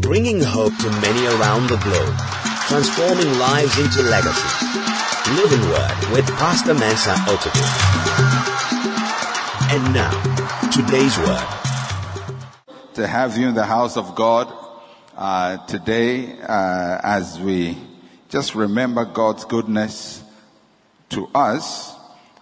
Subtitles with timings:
[0.00, 2.14] Bringing hope to many around the globe,
[2.68, 4.66] transforming lives into legacy.
[5.36, 7.64] Living Word with Pastor Mensa Otabil.
[9.72, 10.10] And now,
[10.70, 11.46] today's word.
[12.94, 14.52] To have you in the house of God
[15.16, 17.78] uh, today uh, as we
[18.28, 20.22] just remember God's goodness
[21.10, 21.94] to us.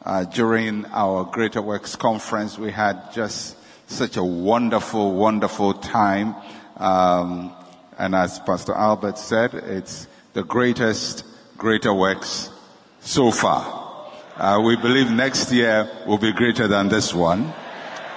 [0.02, 3.57] Uh, during our Greater Works conference, we had just
[3.89, 6.37] such a wonderful, wonderful time.
[6.77, 7.52] Um,
[7.98, 11.24] and as Pastor Albert said, it's the greatest
[11.56, 12.51] Greater Works
[13.01, 14.12] so far.
[14.37, 17.52] Uh, we believe next year will be greater than this one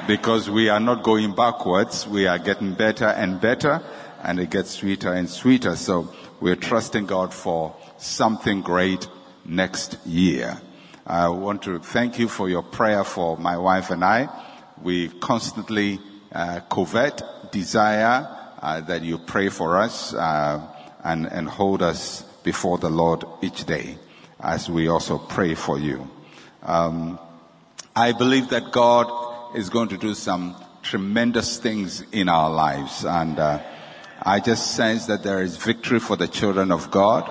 [0.07, 2.07] because we are not going backwards.
[2.07, 3.81] We are getting better and better
[4.23, 5.76] and it gets sweeter and sweeter.
[5.76, 9.07] So we're trusting God for something great
[9.45, 10.62] next year.
[11.07, 14.29] I want to thank you for your prayer for my wife and I.
[14.84, 15.99] We constantly
[16.31, 17.21] uh, covet,
[17.52, 18.27] desire
[18.62, 20.62] uh, that you pray for us uh,
[21.04, 23.98] and, and hold us before the Lord each day
[24.40, 26.10] as we also pray for you.
[26.63, 27.20] Um,
[27.96, 33.38] I believe that God is going to do some tremendous things in our lives and
[33.38, 33.60] uh,
[34.23, 37.26] I just sense that there is victory for the children of God,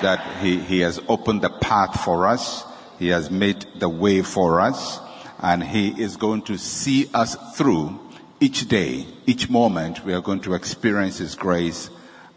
[0.00, 2.64] that he, he has opened the path for us,
[2.98, 5.00] He has made the way for us,
[5.44, 8.00] and He is going to see us through
[8.40, 11.90] each day, each moment we are going to experience His grace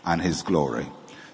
[0.06, 0.86] and His glory.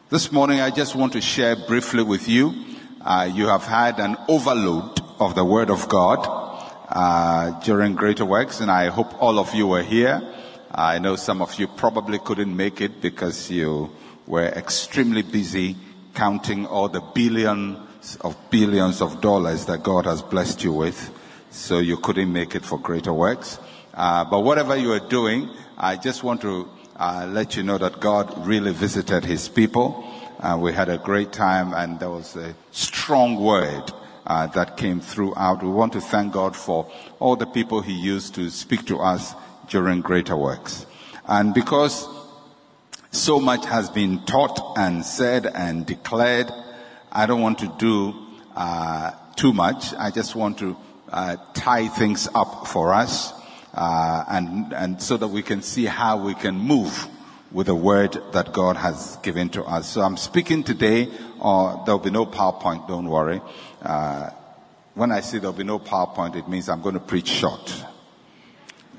[0.10, 2.54] This morning I just want to share briefly with you,
[3.02, 6.20] uh, you have had an overload of the Word of God
[6.90, 10.22] uh, during Greater Works, and I hope all of you were here.
[10.72, 13.90] I know some of you probably couldn't make it because you
[14.28, 15.76] were extremely busy
[16.14, 21.10] counting all the billions of billions of dollars that God has blessed you with.
[21.54, 23.60] So you couldn't make it for greater works.
[23.94, 28.00] Uh, but whatever you are doing, I just want to uh, let you know that
[28.00, 30.04] God really visited his people.
[30.40, 33.84] Uh, we had a great time and there was a strong word
[34.26, 35.62] uh, that came throughout.
[35.62, 39.36] We want to thank God for all the people he used to speak to us
[39.70, 40.88] during greater works.
[41.28, 42.10] And because
[43.12, 46.52] so much has been taught and said and declared,
[47.12, 48.16] I don't want to do
[48.56, 49.94] uh, too much.
[49.94, 50.76] I just want to
[51.54, 53.34] tie things up for us,
[53.74, 57.08] uh, and and so that we can see how we can move
[57.52, 59.88] with the word that God has given to us.
[59.88, 61.10] So I'm speaking today,
[61.40, 62.88] or there'll be no PowerPoint.
[62.88, 63.42] Don't worry.
[63.82, 64.32] Uh,
[64.96, 67.86] when I say there'll be no PowerPoint, it means I'm going to preach short.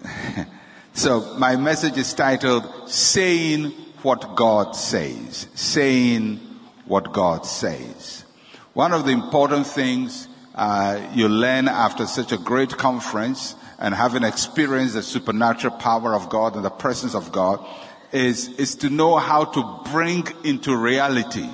[0.94, 3.70] so my message is titled Saying
[4.02, 5.48] What God Says.
[5.54, 6.40] Saying
[6.86, 8.24] what God says.
[8.72, 14.22] One of the important things uh, you learn after such a great conference and having
[14.22, 17.64] experienced the supernatural power of God and the presence of God
[18.12, 21.48] is, is to know how to bring into reality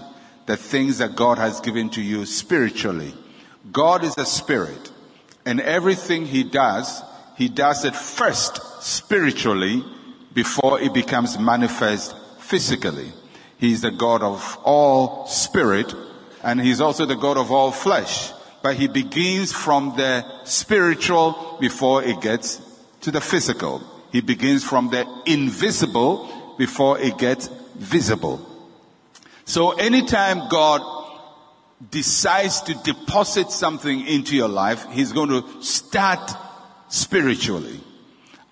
[0.47, 3.15] the things that God has given to you spiritually.
[3.72, 4.91] God is a spirit
[5.47, 7.03] and everything he does
[7.41, 9.83] he does it first spiritually
[10.34, 13.15] before it becomes manifest physically.
[13.56, 15.94] He's the God of all spirit
[16.44, 18.31] and he's also the God of all flesh.
[18.62, 22.60] But he begins from the spiritual before it gets
[23.03, 23.82] to the physical.
[24.12, 28.47] He begins from the invisible before it gets visible.
[29.44, 30.82] So anytime God
[31.91, 36.31] decides to deposit something into your life, he's going to start
[36.88, 37.81] spiritually.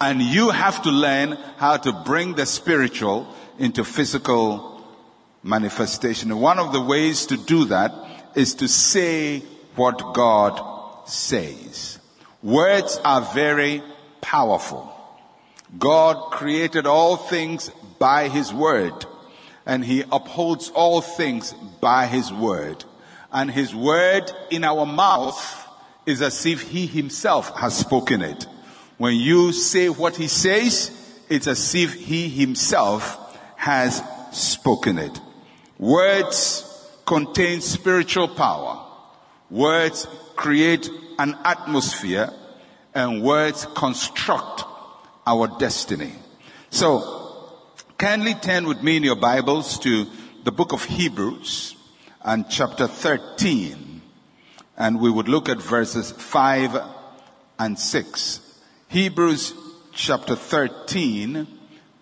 [0.00, 4.82] And you have to learn how to bring the spiritual into physical
[5.42, 6.30] manifestation.
[6.30, 7.92] And one of the ways to do that
[8.34, 9.42] is to say
[9.78, 11.98] what God says.
[12.42, 13.82] Words are very
[14.20, 14.92] powerful.
[15.78, 19.06] God created all things by His word
[19.64, 22.84] and He upholds all things by His word.
[23.32, 25.68] And His word in our mouth
[26.08, 28.46] is as if he himself has spoken it.
[28.96, 30.90] When you say what he says,
[31.28, 34.02] it's as if he himself has
[34.32, 35.20] spoken it.
[35.78, 36.64] Words
[37.04, 38.86] contain spiritual power.
[39.50, 40.06] Words
[40.36, 42.30] create an atmosphere
[42.94, 44.64] and words construct
[45.26, 46.12] our destiny.
[46.70, 47.56] So,
[47.96, 50.06] kindly turn with me in your Bibles to
[50.44, 51.76] the book of Hebrews
[52.22, 54.02] and chapter 13
[54.76, 56.80] and we would look at verses 5
[57.58, 58.60] and 6.
[58.88, 59.54] Hebrews
[59.92, 61.46] chapter 13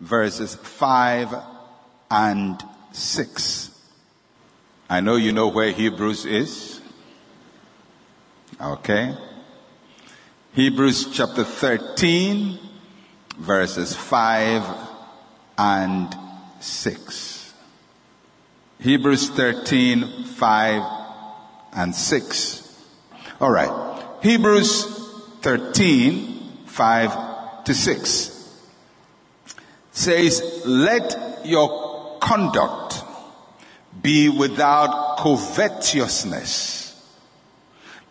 [0.01, 1.35] verses 5
[2.11, 2.63] and
[2.93, 3.71] 6.
[4.91, 6.75] I know you know where Hebrews is.
[8.61, 9.14] Okay.
[10.53, 12.58] Hebrews chapter 13
[13.37, 14.64] verses 5
[15.58, 16.17] and
[16.61, 17.55] 6.
[18.81, 20.82] Hebrews 13, 5
[21.75, 22.85] and 6.
[23.41, 24.03] All right.
[24.23, 24.85] Hebrews
[25.43, 28.32] 13, 5 to 6
[29.93, 33.02] says, Let your conduct
[34.00, 36.75] be without covetousness.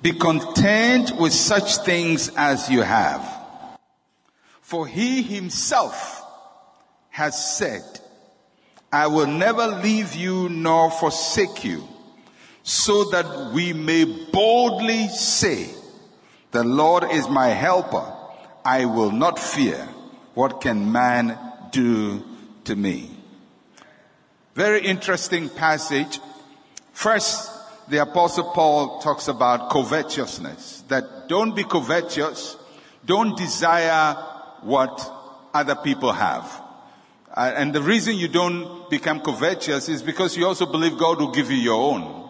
[0.01, 3.35] Be content with such things as you have.
[4.61, 6.23] For he himself
[7.09, 7.83] has said,
[8.91, 11.87] I will never leave you nor forsake you,
[12.63, 15.69] so that we may boldly say,
[16.51, 18.11] The Lord is my helper.
[18.63, 19.87] I will not fear.
[20.33, 21.37] What can man
[21.71, 22.23] do
[22.65, 23.11] to me?
[24.55, 26.19] Very interesting passage.
[26.93, 27.51] First,
[27.87, 32.57] the apostle Paul talks about covetousness, that don't be covetous,
[33.05, 34.15] don't desire
[34.61, 35.11] what
[35.53, 36.61] other people have.
[37.31, 41.31] Uh, and the reason you don't become covetous is because you also believe God will
[41.31, 42.29] give you your own.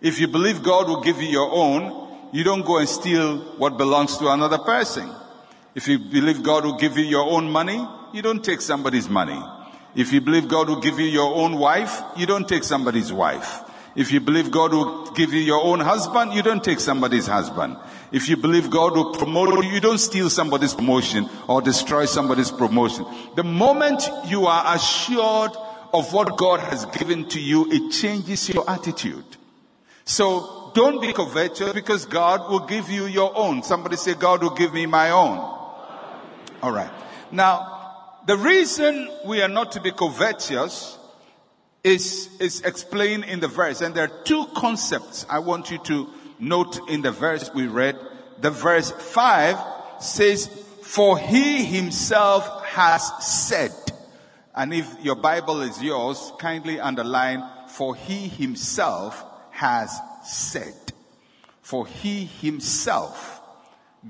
[0.00, 3.78] If you believe God will give you your own, you don't go and steal what
[3.78, 5.08] belongs to another person.
[5.74, 9.40] If you believe God will give you your own money, you don't take somebody's money.
[9.94, 13.60] If you believe God will give you your own wife, you don't take somebody's wife.
[13.94, 17.76] If you believe God will give you your own husband, you don't take somebody's husband.
[18.10, 22.50] If you believe God will promote you, you don't steal somebody's promotion or destroy somebody's
[22.50, 23.04] promotion.
[23.36, 25.52] The moment you are assured
[25.92, 29.24] of what God has given to you, it changes your attitude.
[30.04, 33.62] So don't be covetous because God will give you your own.
[33.62, 35.38] Somebody say, God will give me my own.
[36.62, 36.90] All right.
[37.30, 40.98] Now, the reason we are not to be covetous
[41.84, 43.80] is, is explained in the verse.
[43.80, 46.08] And there are two concepts I want you to
[46.38, 47.98] note in the verse we read.
[48.40, 49.58] The verse 5
[50.00, 50.46] says,
[50.82, 53.72] For he himself has said.
[54.54, 60.74] And if your Bible is yours, kindly underline, For he himself has said.
[61.62, 63.40] For he himself,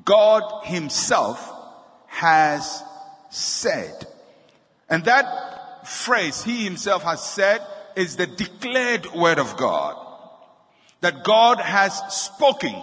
[0.04, 1.52] God himself
[2.06, 2.82] has
[3.30, 4.06] said.
[4.88, 5.51] And that
[5.84, 7.60] phrase, he himself has said,
[7.96, 9.96] is the declared word of God.
[11.00, 12.74] That God has spoken.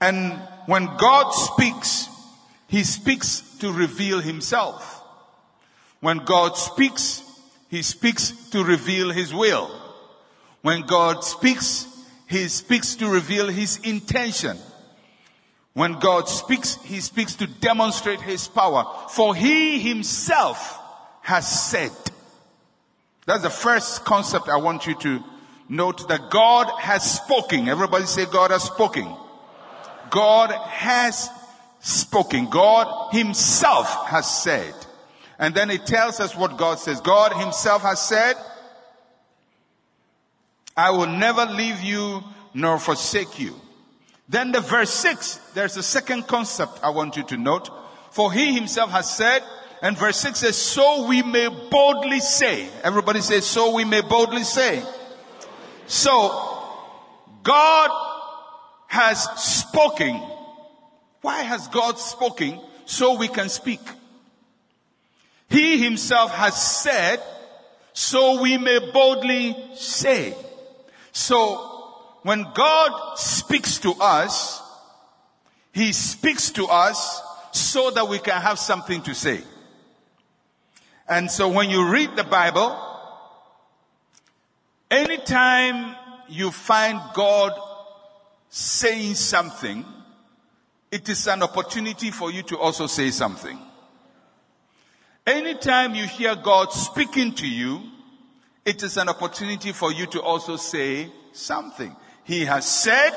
[0.00, 0.32] And
[0.66, 2.08] when God speaks,
[2.66, 5.02] he speaks to reveal himself.
[6.00, 7.22] When God speaks,
[7.68, 9.70] he speaks to reveal his will.
[10.62, 11.86] When God speaks,
[12.26, 14.58] He speaks to reveal His intention.
[15.72, 18.84] When God speaks, He speaks to demonstrate His power.
[19.10, 20.78] For He Himself
[21.28, 21.92] has said.
[23.26, 25.22] That's the first concept I want you to
[25.68, 27.68] note that God has spoken.
[27.68, 29.14] Everybody say God has spoken.
[30.08, 31.28] God has
[31.80, 32.48] spoken.
[32.48, 34.74] God Himself has said.
[35.38, 37.02] And then it tells us what God says.
[37.02, 38.34] God Himself has said,
[40.74, 42.22] I will never leave you
[42.54, 43.54] nor forsake you.
[44.30, 47.68] Then the verse six, there's a second concept I want you to note.
[48.12, 49.42] For he himself has said,
[49.82, 52.68] and verse six says, so we may boldly say.
[52.82, 54.82] Everybody says, so we may boldly say.
[55.86, 56.56] So,
[57.42, 57.90] God
[58.88, 60.20] has spoken.
[61.22, 62.60] Why has God spoken?
[62.84, 63.80] So we can speak.
[65.48, 67.22] He himself has said,
[67.92, 70.34] so we may boldly say.
[71.12, 71.56] So,
[72.22, 74.60] when God speaks to us,
[75.72, 79.42] He speaks to us so that we can have something to say.
[81.08, 82.78] And so when you read the Bible,
[84.90, 85.96] anytime
[86.28, 87.52] you find God
[88.50, 89.84] saying something,
[90.90, 93.58] it is an opportunity for you to also say something.
[95.26, 97.82] Anytime you hear God speaking to you,
[98.64, 101.94] it is an opportunity for you to also say something.
[102.24, 103.12] He has said,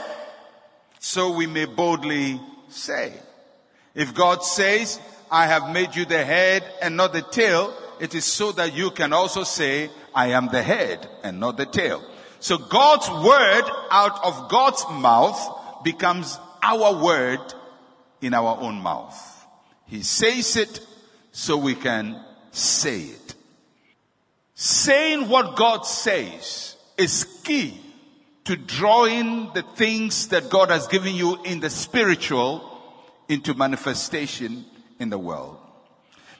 [0.99, 3.13] so we may boldly say.
[3.95, 8.25] If God says, I have made you the head and not the tail, it is
[8.25, 12.03] so that you can also say, I am the head and not the tail.
[12.39, 17.53] So God's word out of God's mouth becomes our word
[18.19, 19.45] in our own mouth.
[19.85, 20.79] He says it
[21.31, 23.35] so we can say it.
[24.55, 27.79] Saying what God says is key
[28.45, 32.67] to drawing the things that God has given you in the spiritual
[33.29, 34.65] into manifestation
[34.99, 35.59] in the world.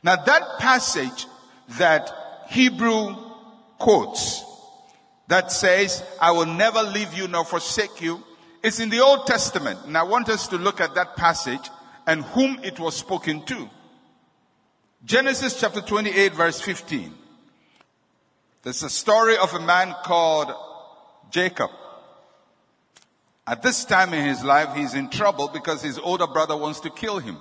[0.01, 1.27] Now that passage
[1.77, 2.11] that
[2.49, 3.15] Hebrew
[3.77, 4.43] quotes
[5.27, 8.23] that says, I will never leave you nor forsake you
[8.63, 9.79] is in the Old Testament.
[9.85, 11.69] And I want us to look at that passage
[12.05, 13.69] and whom it was spoken to.
[15.03, 17.13] Genesis chapter 28 verse 15.
[18.63, 20.51] There's a story of a man called
[21.31, 21.71] Jacob.
[23.47, 26.91] At this time in his life, he's in trouble because his older brother wants to
[26.91, 27.37] kill him.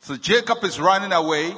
[0.00, 1.54] So Jacob is running away,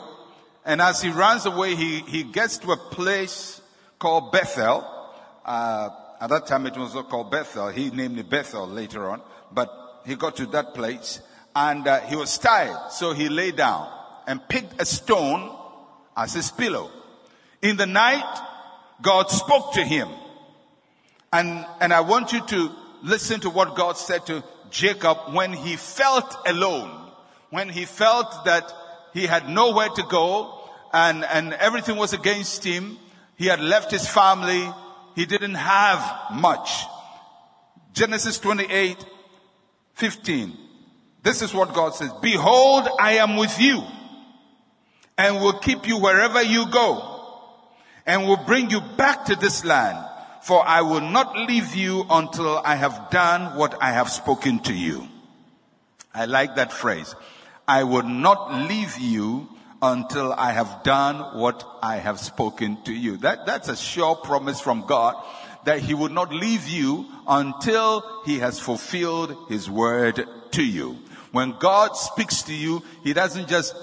[0.66, 3.60] and as he runs away, he, he gets to a place
[4.00, 4.84] called Bethel.
[5.44, 7.68] Uh, at that time, it was called Bethel.
[7.68, 11.20] He named it Bethel later on, but he got to that place,
[11.54, 13.88] and uh, he was tired, so he lay down
[14.26, 15.56] and picked a stone
[16.16, 16.90] as his pillow.
[17.62, 18.40] In the night,
[19.00, 20.08] God spoke to him.
[21.32, 22.70] And, and I want you to
[23.04, 26.90] listen to what God said to Jacob when he felt alone,
[27.50, 28.72] when he felt that
[29.12, 30.55] he had nowhere to go
[30.92, 32.98] and, and everything was against him.
[33.36, 34.68] He had left his family.
[35.14, 36.84] He didn't have much.
[37.92, 39.04] Genesis 28,
[39.94, 40.56] 15.
[41.22, 42.10] This is what God says.
[42.20, 43.82] Behold, I am with you
[45.18, 47.16] and will keep you wherever you go
[48.06, 49.98] and will bring you back to this land.
[50.42, 54.74] For I will not leave you until I have done what I have spoken to
[54.74, 55.08] you.
[56.14, 57.16] I like that phrase.
[57.66, 59.48] I will not leave you
[59.82, 63.18] until I have done what I have spoken to you.
[63.18, 65.14] That, that's a sure promise from God
[65.64, 70.96] that he would not leave you until he has fulfilled his word to you.
[71.32, 73.74] When God speaks to you, he doesn't just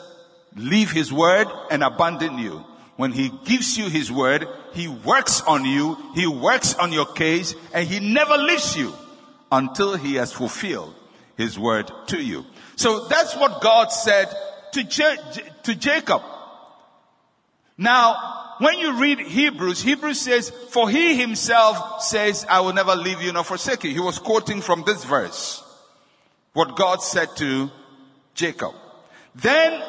[0.55, 5.65] leave his word and abandon you when he gives you his word, he works on
[5.65, 8.93] you, he works on your case, and he never leaves you
[9.51, 10.93] until he has fulfilled
[11.35, 12.45] his word to you.
[12.75, 14.29] So that's what God said
[14.73, 16.22] to, to Jacob.
[17.77, 23.22] Now, when you read Hebrews, Hebrews says, for he himself says, I will never leave
[23.22, 23.91] you nor forsake you.
[23.91, 25.63] He was quoting from this verse,
[26.53, 27.72] what God said to
[28.36, 28.74] Jacob.
[29.36, 29.82] Then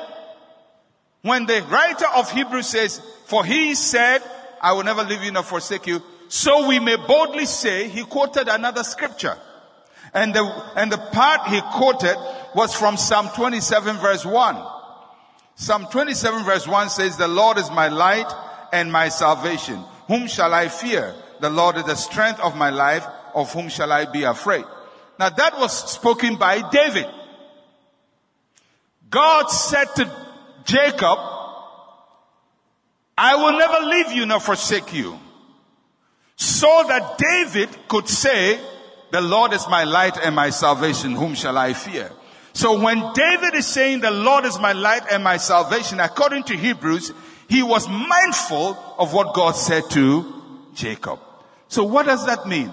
[1.23, 4.23] when the writer of Hebrews says, for he said,
[4.61, 8.49] I will never leave you nor forsake you, so we may boldly say, he quoted
[8.49, 9.37] another scripture.
[10.15, 10.43] And the,
[10.77, 12.17] and the part he quoted
[12.55, 14.74] was from Psalm 27 verse 1.
[15.57, 18.31] Psalm 27 verse 1 says, the Lord is my light
[18.73, 19.83] and my salvation.
[20.09, 21.15] Whom shall I fear?
[21.41, 23.07] The Lord is the strength of my life.
[23.35, 24.65] Of whom shall I be afraid?
[25.19, 27.07] Now that was spoken by David.
[29.11, 30.11] God said to
[30.65, 31.19] Jacob,
[33.17, 35.19] I will never leave you nor forsake you.
[36.37, 38.59] So that David could say,
[39.11, 41.13] the Lord is my light and my salvation.
[41.13, 42.11] Whom shall I fear?
[42.55, 46.57] So when David is saying the Lord is my light and my salvation, according to
[46.57, 47.13] Hebrews,
[47.49, 50.43] he was mindful of what God said to
[50.75, 51.19] Jacob.
[51.69, 52.71] So what does that mean?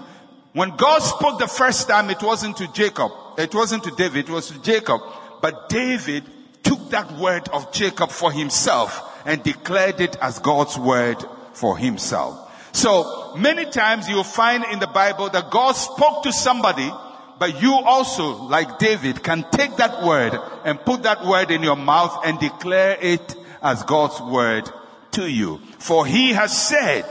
[0.52, 3.10] When God spoke the first time, it wasn't to Jacob.
[3.38, 5.00] It wasn't to David, it was to Jacob.
[5.40, 6.24] But David
[6.62, 11.16] took that word of Jacob for himself and declared it as God's word
[11.54, 12.38] for himself.
[12.72, 16.90] So many times you'll find in the Bible that God spoke to somebody,
[17.38, 21.76] but you also, like David, can take that word and put that word in your
[21.76, 24.70] mouth and declare it as God's word
[25.12, 25.60] to you.
[25.78, 27.04] For he has said,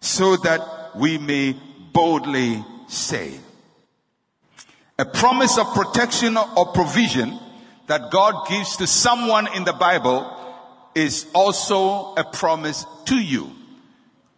[0.00, 0.60] so that
[0.94, 1.56] we may
[1.92, 3.40] boldly say.
[4.98, 7.38] A promise of protection or provision
[7.86, 10.30] that God gives to someone in the Bible
[10.94, 13.50] is also a promise to you.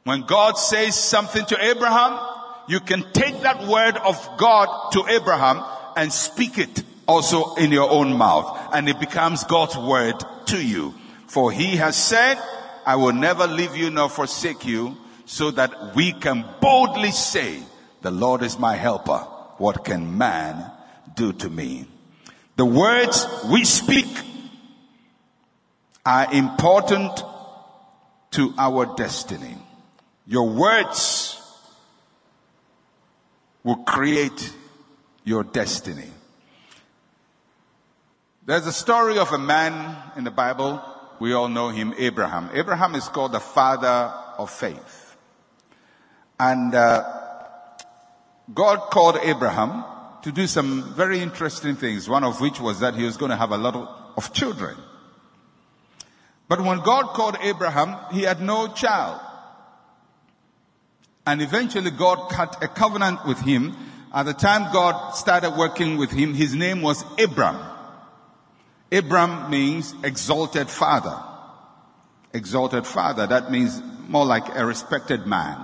[0.04, 2.35] When God says something to Abraham,
[2.68, 5.62] you can take that word of God to Abraham
[5.96, 10.94] and speak it also in your own mouth and it becomes God's word to you.
[11.26, 12.38] For he has said,
[12.84, 17.62] I will never leave you nor forsake you so that we can boldly say,
[18.02, 19.18] the Lord is my helper.
[19.58, 20.70] What can man
[21.14, 21.86] do to me?
[22.56, 24.06] The words we speak
[26.04, 27.20] are important
[28.32, 29.56] to our destiny.
[30.26, 31.25] Your words
[33.66, 34.54] will create
[35.24, 36.06] your destiny.
[38.46, 40.80] There's a story of a man in the Bible.
[41.18, 42.48] We all know him, Abraham.
[42.54, 45.16] Abraham is called the father of faith.
[46.38, 47.02] And uh,
[48.54, 49.84] God called Abraham
[50.22, 53.36] to do some very interesting things, one of which was that he was going to
[53.36, 54.76] have a lot of, of children.
[56.46, 59.20] But when God called Abraham, he had no child.
[61.26, 63.76] And eventually God cut a covenant with him.
[64.14, 67.58] At the time God started working with him, his name was Abram.
[68.92, 71.20] Abram means exalted father.
[72.32, 73.26] Exalted father.
[73.26, 75.58] That means more like a respected man.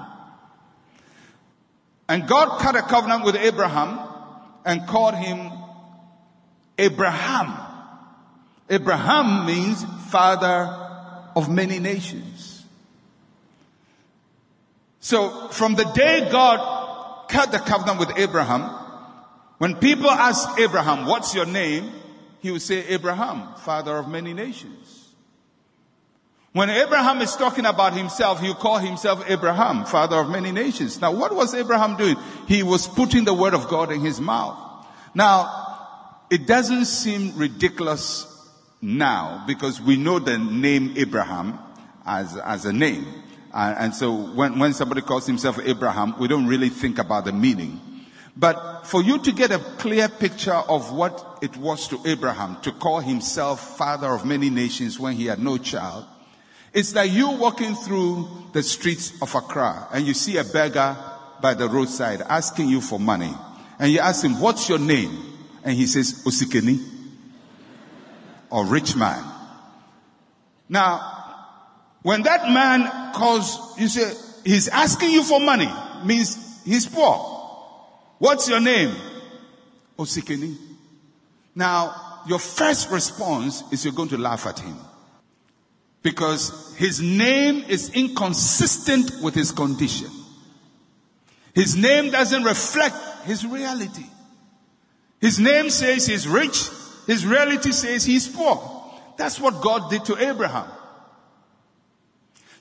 [2.08, 4.00] And God cut a covenant with Abraham
[4.64, 5.50] and called him
[6.76, 7.56] Abraham.
[8.68, 10.66] Abraham means father
[11.36, 12.51] of many nations.
[15.02, 18.62] So from the day God cut the covenant with Abraham,
[19.58, 21.92] when people ask Abraham, what's your name?
[22.40, 25.08] He would say, Abraham, father of many nations.
[26.52, 31.00] When Abraham is talking about himself, he'll call himself Abraham, father of many nations.
[31.00, 32.16] Now, what was Abraham doing?
[32.46, 34.86] He was putting the word of God in his mouth.
[35.14, 38.26] Now, it doesn't seem ridiculous
[38.80, 41.58] now because we know the name Abraham
[42.06, 43.21] as, as a name.
[43.52, 47.32] Uh, and so when, when somebody calls himself Abraham, we don't really think about the
[47.32, 47.80] meaning.
[48.36, 52.72] But for you to get a clear picture of what it was to Abraham to
[52.72, 56.06] call himself father of many nations when he had no child,
[56.72, 60.96] it's like you walking through the streets of Accra and you see a beggar
[61.42, 63.34] by the roadside asking you for money.
[63.78, 65.10] And you ask him, what's your name?
[65.64, 66.80] And he says, Osikeni.
[68.48, 69.22] Or rich man.
[70.68, 71.21] Now,
[72.02, 74.12] when that man calls, you say,
[74.44, 75.70] he's asking you for money,
[76.04, 77.14] means he's poor.
[78.18, 78.94] What's your name?
[79.98, 80.56] Osikeni.
[81.54, 84.76] Now, your first response is you're going to laugh at him.
[86.02, 90.10] Because his name is inconsistent with his condition.
[91.54, 94.06] His name doesn't reflect his reality.
[95.20, 96.68] His name says he's rich.
[97.06, 98.90] His reality says he's poor.
[99.16, 100.68] That's what God did to Abraham.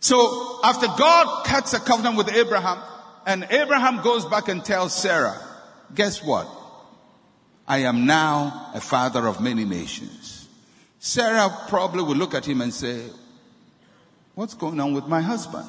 [0.02, 2.80] So after God cuts a covenant with Abraham
[3.26, 5.40] and Abraham goes back and tells Sarah,
[5.94, 6.50] guess what?
[7.68, 10.48] I am now a father of many nations.
[11.00, 13.06] Sarah probably will look at him and say,
[14.34, 15.68] What's going on with my husband?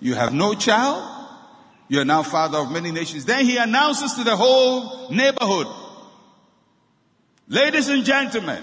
[0.00, 1.18] You have no child.
[1.88, 3.26] You are now father of many nations.
[3.26, 5.66] Then he announces to the whole neighborhood,
[7.48, 8.62] ladies and gentlemen,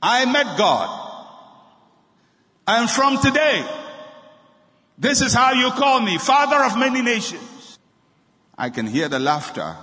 [0.00, 1.03] I met God.
[2.66, 3.66] And from today,
[4.96, 7.78] this is how you call me, father of many nations.
[8.56, 9.76] I can hear the laughter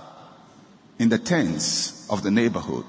[0.98, 2.84] in the tents of the neighborhood.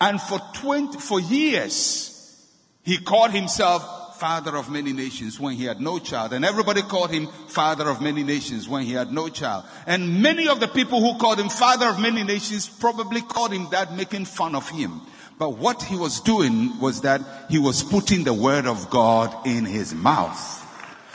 [0.00, 2.46] And for 20, for years,
[2.82, 6.34] he called himself father of many nations when he had no child.
[6.34, 9.64] And everybody called him father of many nations when he had no child.
[9.86, 13.68] And many of the people who called him father of many nations probably called him
[13.70, 15.00] that making fun of him.
[15.40, 19.64] But what he was doing was that he was putting the word of God in
[19.64, 20.38] his mouth.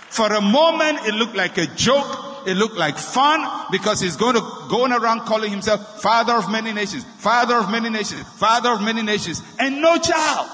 [0.10, 2.48] For a moment, it looked like a joke.
[2.48, 6.74] It looked like fun because he's going to going around calling himself father of many
[6.74, 10.50] nations, father of many nations, father of many nations, and no child.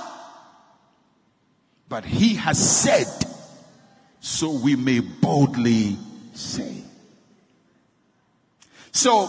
[1.87, 3.07] But he has said,
[4.19, 5.95] so we may boldly
[6.33, 6.75] say.
[8.91, 9.27] So,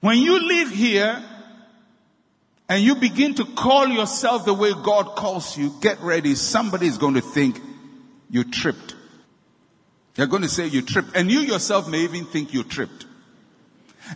[0.00, 1.22] when you live here
[2.68, 6.34] and you begin to call yourself the way God calls you, get ready.
[6.34, 7.60] Somebody is going to think
[8.28, 8.94] you tripped.
[10.14, 11.16] They're going to say you tripped.
[11.16, 13.06] And you yourself may even think you tripped.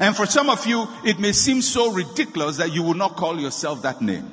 [0.00, 3.40] And for some of you, it may seem so ridiculous that you will not call
[3.40, 4.30] yourself that name.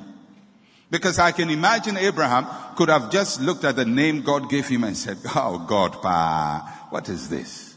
[0.90, 4.84] Because I can imagine Abraham could have just looked at the name God gave him
[4.84, 7.76] and said, Oh God, pa, what is this?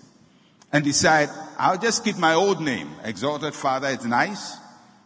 [0.72, 4.58] And decide, I'll just keep my old name, exalted father, it's nice.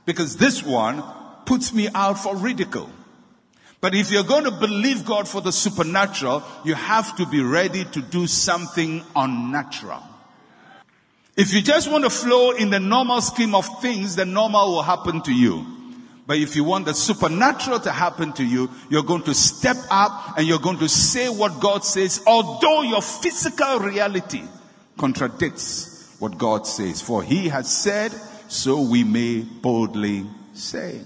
[0.05, 1.03] Because this one
[1.47, 2.91] puts me out for ridicule.
[3.79, 7.85] But if you're going to believe God for the supernatural, you have to be ready
[7.85, 10.03] to do something unnatural.
[11.35, 14.81] If you just want to flow in the normal scheme of things, the normal will
[14.81, 15.65] happen to you.
[16.25, 20.37] But if you want the supernatural to happen to you, you're going to step up
[20.37, 24.41] and you're going to say what God says, although your physical reality
[24.97, 27.01] contradicts what God says.
[27.01, 28.11] For he has said,
[28.49, 31.01] so we may boldly say.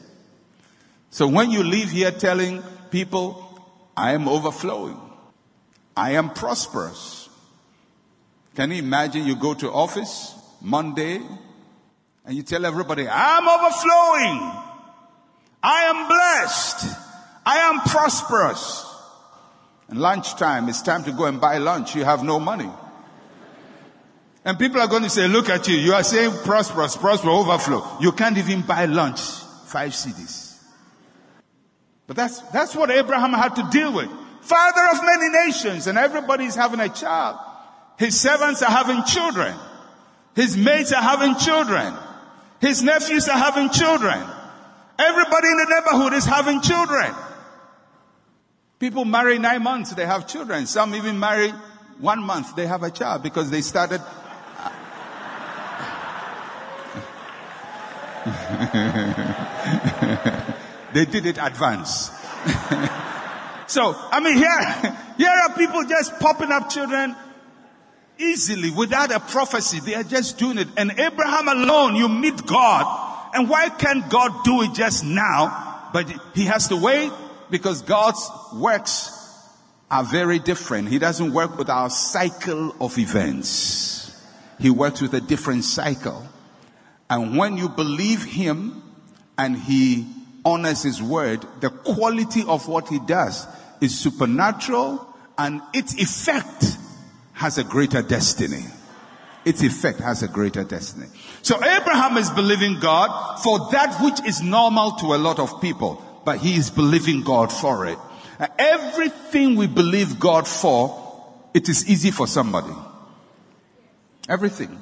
[1.11, 3.47] So when you leave here telling people,
[3.95, 4.97] I am overflowing,
[5.95, 7.29] I am prosperous.
[8.55, 11.21] Can you imagine you go to office Monday
[12.25, 14.51] and you tell everybody, I'm overflowing.
[15.63, 16.97] I am blessed.
[17.45, 18.85] I am prosperous.
[19.89, 21.93] And lunchtime, it's time to go and buy lunch.
[21.95, 22.69] You have no money.
[24.45, 25.75] And people are going to say, look at you.
[25.75, 27.99] You are saying prosperous, prosperous, overflow.
[27.99, 29.19] You can't even buy lunch.
[29.65, 30.50] Five cedis.
[32.11, 34.09] But that's, that's what Abraham had to deal with.
[34.41, 37.39] Father of many nations and everybody's having a child.
[37.97, 39.55] His servants are having children.
[40.35, 41.93] His mates are having children.
[42.59, 44.21] His nephews are having children.
[44.99, 47.15] Everybody in the neighborhood is having children.
[48.77, 50.65] People marry nine months, they have children.
[50.65, 51.51] Some even marry
[51.99, 54.01] one month, they have a child because they started.
[60.93, 62.09] they did it advance.
[63.67, 67.15] so, I mean, here, here are people just popping up children
[68.17, 69.79] easily without a prophecy.
[69.79, 70.67] They are just doing it.
[70.77, 73.31] And Abraham alone, you meet God.
[73.33, 75.89] And why can't God do it just now?
[75.93, 77.11] But he has to wait
[77.49, 79.17] because God's works
[79.89, 80.89] are very different.
[80.89, 83.91] He doesn't work with our cycle of events.
[84.59, 86.25] He works with a different cycle.
[87.09, 88.83] And when you believe him
[89.37, 90.07] and he
[90.45, 93.47] honors his word, the quality of what he does
[93.79, 96.77] is supernatural and its effect
[97.33, 98.65] has a greater destiny.
[99.43, 101.07] Its effect has a greater destiny.
[101.41, 106.21] So Abraham is believing God for that which is normal to a lot of people,
[106.23, 107.97] but he is believing God for it.
[108.39, 112.73] Uh, everything we believe God for, it is easy for somebody.
[114.29, 114.77] Everything.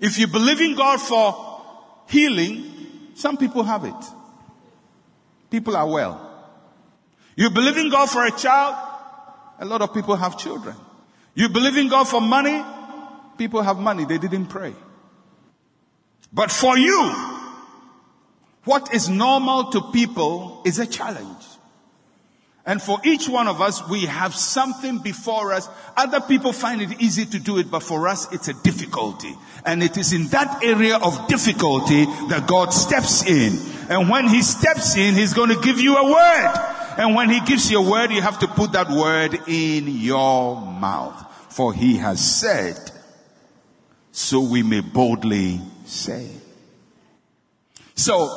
[0.00, 3.94] If you believe in God for healing, some people have it.
[5.50, 6.30] People are well.
[7.36, 8.76] You believe in God for a child,
[9.58, 10.76] a lot of people have children.
[11.34, 12.62] You believe in God for money,
[13.36, 14.74] people have money, they didn't pray.
[16.32, 17.12] But for you,
[18.64, 21.44] what is normal to people is a challenge.
[22.66, 25.68] And for each one of us, we have something before us.
[25.96, 29.34] Other people find it easy to do it, but for us, it's a difficulty.
[29.66, 33.58] And it is in that area of difficulty that God steps in.
[33.90, 36.94] And when He steps in, He's going to give you a word.
[36.96, 40.56] And when He gives you a word, you have to put that word in your
[40.56, 41.20] mouth.
[41.50, 42.78] For He has said,
[44.10, 46.30] so we may boldly say.
[47.94, 48.28] So,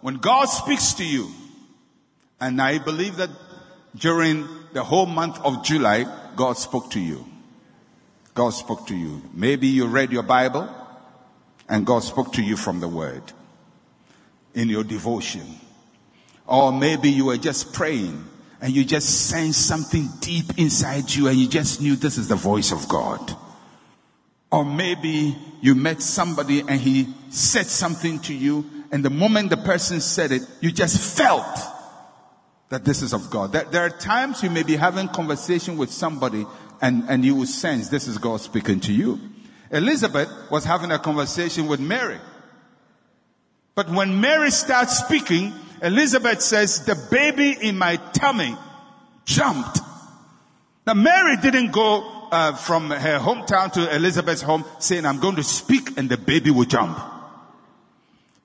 [0.00, 1.28] when God speaks to you,
[2.40, 3.30] and I believe that
[3.96, 6.04] during the whole month of July,
[6.36, 7.24] God spoke to you.
[8.34, 9.22] God spoke to you.
[9.32, 10.68] Maybe you read your Bible
[11.68, 13.22] and God spoke to you from the Word
[14.54, 15.58] in your devotion.
[16.46, 18.24] Or maybe you were just praying
[18.60, 22.36] and you just sensed something deep inside you and you just knew this is the
[22.36, 23.36] voice of God.
[24.50, 29.56] Or maybe you met somebody and he said something to you and the moment the
[29.56, 31.58] person said it, you just felt
[32.68, 33.52] that this is of God.
[33.52, 36.46] There, there are times you may be having conversation with somebody
[36.80, 39.18] and, and you will sense this is God speaking to you.
[39.70, 42.18] Elizabeth was having a conversation with Mary.
[43.74, 45.52] But when Mary starts speaking,
[45.82, 48.56] Elizabeth says, the baby in my tummy
[49.24, 49.80] jumped.
[50.86, 55.42] Now Mary didn't go uh, from her hometown to Elizabeth's home saying, I'm going to
[55.42, 56.98] speak and the baby will jump.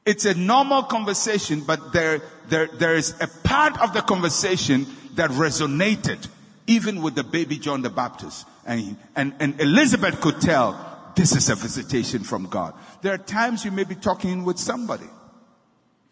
[0.05, 5.29] It's a normal conversation, but there, there, there is a part of the conversation that
[5.31, 6.27] resonated
[6.67, 8.47] even with the baby John the Baptist.
[8.65, 12.73] And, and, and Elizabeth could tell this is a visitation from God.
[13.01, 15.07] There are times you may be talking with somebody,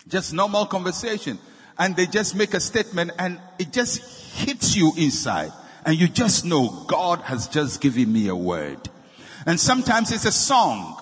[0.07, 1.39] just normal conversation,
[1.79, 5.51] and they just make a statement and it just hits you inside.
[5.83, 8.77] And you just know God has just given me a word.
[9.47, 11.01] And sometimes it's a song.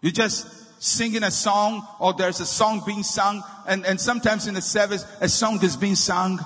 [0.00, 0.46] You just
[0.78, 5.04] singing a song or there's a song being sung and, and sometimes in the service
[5.20, 6.38] a song is being sung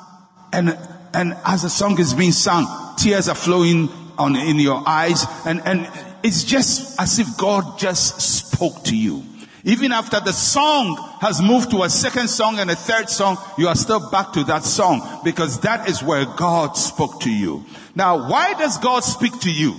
[0.52, 0.76] and,
[1.14, 2.66] and as the song is being sung,
[2.96, 3.88] tears are flowing
[4.18, 5.88] on, in your eyes and, and
[6.22, 9.24] it's just as if God just spoke to you.
[9.64, 13.68] Even after the song has moved to a second song and a third song, you
[13.68, 17.64] are still back to that song because that is where God spoke to you.
[17.94, 19.74] Now, why does God speak to you?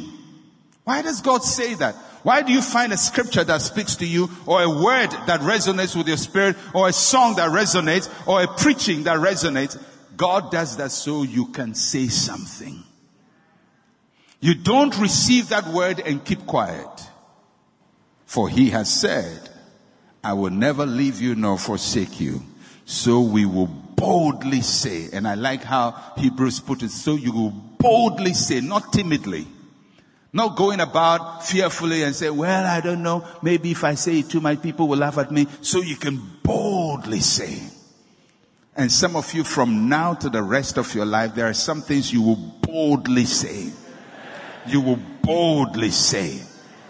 [0.83, 1.95] Why does God say that?
[2.23, 5.95] Why do you find a scripture that speaks to you or a word that resonates
[5.95, 9.81] with your spirit or a song that resonates or a preaching that resonates?
[10.17, 12.84] God does that so you can say something.
[14.39, 16.89] You don't receive that word and keep quiet.
[18.25, 19.49] For he has said,
[20.23, 22.43] I will never leave you nor forsake you.
[22.86, 27.49] So we will boldly say, and I like how Hebrews put it, so you will
[27.49, 29.47] boldly say, not timidly
[30.34, 33.26] not going about fearfully and say, well, I don't know.
[33.41, 35.48] Maybe if I say it to my people will laugh at me.
[35.62, 37.60] So you can boldly say.
[38.76, 41.82] And some of you from now to the rest of your life, there are some
[41.82, 43.72] things you will boldly say.
[44.67, 46.39] You will boldly say.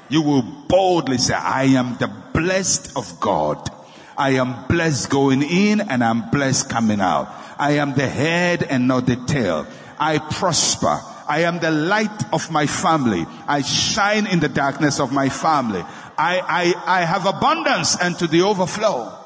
[0.10, 3.70] You will boldly say, I am the blessed of God.
[4.18, 7.34] I am blessed going in and I'm blessed coming out.
[7.58, 9.66] I am the head and not the tail.
[10.00, 11.00] I prosper.
[11.32, 13.26] I am the light of my family.
[13.48, 15.80] I shine in the darkness of my family.
[16.18, 16.42] I,
[16.86, 19.18] I, I have abundance and to the overflow.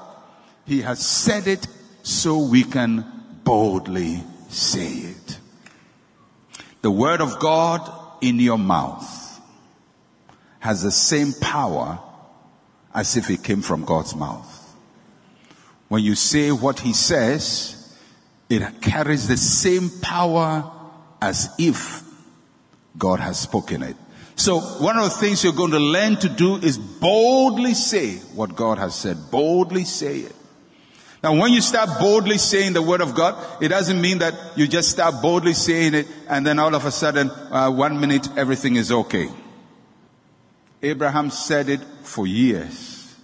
[0.68, 1.66] He has said it
[2.04, 3.04] so we can
[3.44, 5.40] boldly say it.
[6.84, 7.82] The word of God
[8.22, 9.42] in your mouth
[10.60, 11.98] has the same power
[12.94, 14.76] as if it came from God's mouth.
[15.88, 17.98] When you say what he says,
[18.48, 20.72] it carries the same power
[21.22, 22.04] as if
[22.98, 23.96] God has spoken it.
[24.36, 28.56] So one of the things you're going to learn to do is boldly say what
[28.56, 29.32] God has said.
[29.32, 30.36] Boldly say it.
[31.24, 34.68] Now when you start boldly saying the word of God, it doesn't mean that you
[34.68, 38.76] just start boldly saying it and then all of a sudden, uh, one minute everything
[38.76, 39.30] is okay.
[40.84, 43.16] Abraham said it for years.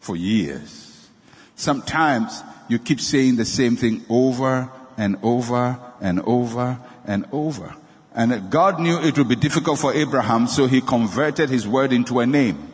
[0.00, 1.08] For years.
[1.54, 7.74] Sometimes you keep saying the same thing over and over and over and over.
[8.14, 12.18] And God knew it would be difficult for Abraham, so he converted his word into
[12.20, 12.68] a name.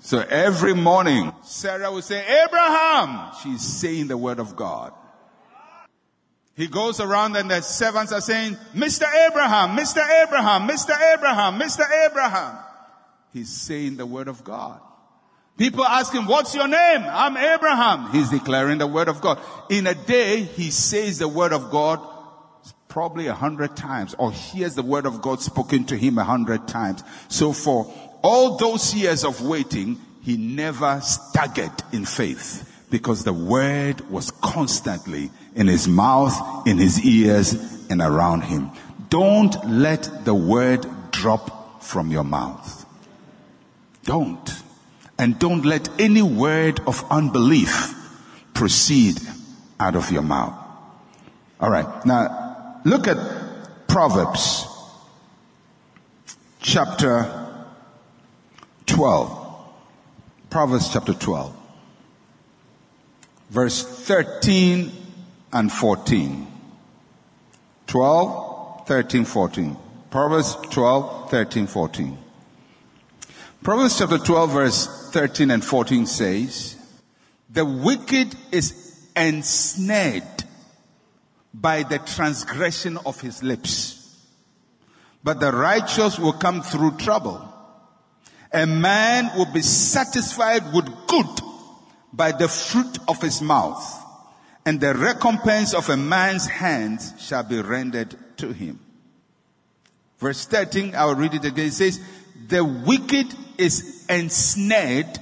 [0.00, 3.32] So every morning, Sarah would say, Abraham!
[3.42, 4.92] She's saying the word of God.
[6.56, 9.12] He goes around and the servants are saying, Mr.
[9.26, 10.02] Abraham, Mr.
[10.22, 11.14] Abraham, Mr.
[11.14, 11.84] Abraham, Mr.
[12.06, 12.58] Abraham.
[13.32, 14.80] He's saying the word of God.
[15.56, 17.04] People ask him, what's your name?
[17.04, 18.10] I'm Abraham.
[18.10, 19.38] He's declaring the word of God.
[19.70, 22.00] In a day, he says the word of God
[22.88, 26.66] probably a hundred times or hears the word of God spoken to him a hundred
[26.66, 27.04] times.
[27.28, 34.00] So for all those years of waiting, he never staggered in faith because the word
[34.10, 37.52] was constantly in his mouth, in his ears,
[37.90, 38.70] and around him.
[39.08, 42.86] Don't let the word drop from your mouth.
[44.04, 44.63] Don't.
[45.24, 47.94] And don't let any word of unbelief
[48.52, 49.18] proceed
[49.80, 50.52] out of your mouth.
[51.58, 52.04] All right.
[52.04, 52.44] Now,
[52.84, 53.16] Look at
[53.88, 54.66] Proverbs
[56.60, 57.64] chapter
[58.84, 59.64] 12.
[60.50, 61.56] Proverbs chapter 12.
[63.48, 64.92] Verse 13
[65.50, 66.46] and 14.
[67.86, 69.76] 12, 13, 14.
[70.10, 72.18] Proverbs 12, 13, 14.
[73.64, 76.76] Proverbs chapter 12 verse 13 and 14 says,
[77.48, 80.44] the wicked is ensnared
[81.54, 84.20] by the transgression of his lips.
[85.22, 87.40] But the righteous will come through trouble.
[88.52, 91.40] A man will be satisfied with good
[92.12, 93.82] by the fruit of his mouth,
[94.66, 98.78] and the recompense of a man's hands shall be rendered to him.
[100.18, 101.68] Verse 13, I will read it again.
[101.68, 102.00] It says,
[102.48, 105.18] the wicked is ensnared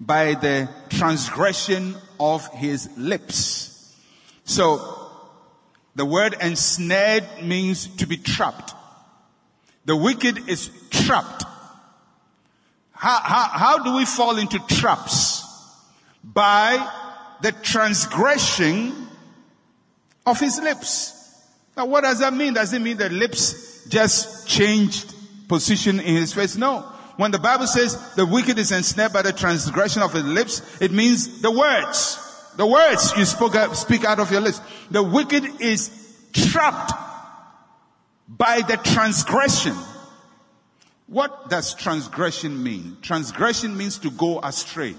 [0.00, 3.94] by the transgression of his lips.
[4.44, 5.10] So
[5.94, 8.74] the word ensnared means to be trapped.
[9.84, 11.44] The wicked is trapped.
[12.92, 15.44] How, how, how do we fall into traps?
[16.22, 16.88] By
[17.42, 19.08] the transgression
[20.24, 21.18] of his lips.
[21.76, 22.54] Now what does that mean?
[22.54, 25.11] Does it mean that lips just changed
[25.52, 26.56] position in his face?
[26.56, 26.80] No.
[27.16, 30.90] When the Bible says the wicked is ensnared by the transgression of his lips, it
[30.92, 32.18] means the words.
[32.56, 34.62] The words you spoke speak out of your lips.
[34.90, 35.90] The wicked is
[36.32, 36.92] trapped
[38.26, 39.76] by the transgression.
[41.06, 42.96] What does transgression mean?
[43.02, 44.94] Transgression means to go astray.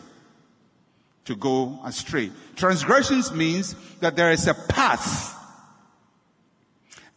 [1.25, 2.29] To go astray.
[2.55, 5.35] Transgressions means that there is a path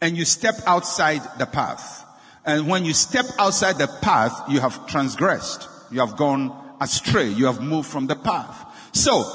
[0.01, 2.06] and you step outside the path.
[2.47, 5.67] And when you step outside the path, you have transgressed.
[5.91, 7.27] You have gone astray.
[7.27, 8.65] You have moved from the path.
[8.93, 9.25] So,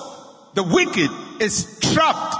[0.54, 2.34] the wicked is trapped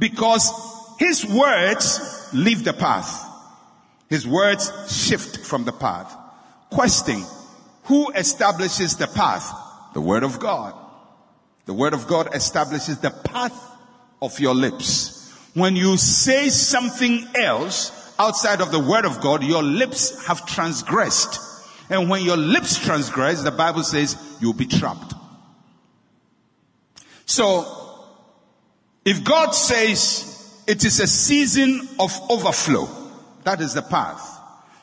[0.00, 0.50] because
[0.98, 3.24] his words leave the path.
[4.10, 6.12] His words shift from the path.
[6.70, 7.22] Question,
[7.84, 9.48] who establishes the path?
[9.94, 10.74] The word of God.
[11.66, 13.56] The word of God establishes the path
[14.20, 15.32] of your lips.
[15.54, 21.40] When you say something else outside of the word of God, your lips have transgressed.
[21.90, 25.14] And when your lips transgress, the Bible says you'll be trapped.
[27.26, 27.66] So,
[29.04, 32.88] if God says it is a season of overflow,
[33.44, 34.30] that is the path.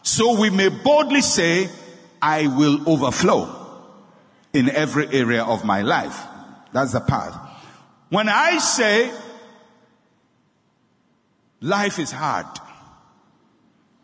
[0.03, 1.69] So we may boldly say,
[2.21, 3.57] I will overflow
[4.53, 6.19] in every area of my life.
[6.71, 7.35] That's the path.
[8.09, 9.11] When I say,
[11.61, 12.45] life is hard,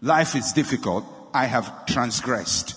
[0.01, 2.75] life is difficult, I have transgressed.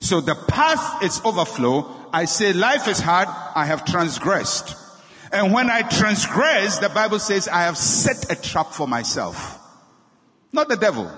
[0.00, 1.94] So the path is overflow.
[2.12, 3.28] I say life is hard.
[3.28, 4.76] I have transgressed.
[5.32, 9.58] And when I transgress, the Bible says I have set a trap for myself.
[10.52, 11.10] Not the devil.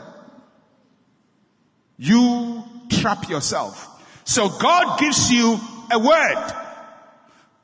[1.99, 3.87] You trap yourself.
[4.25, 5.59] So God gives you
[5.93, 6.70] a word.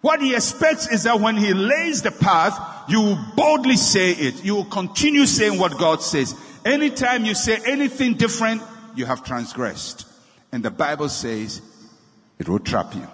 [0.01, 4.45] What he expects is that when he lays the path, you will boldly say it.
[4.45, 6.35] You will continue saying what God says.
[6.65, 8.63] Anytime you say anything different,
[8.95, 10.07] you have transgressed.
[10.53, 11.61] And the Bible says
[12.39, 13.07] it will trap you.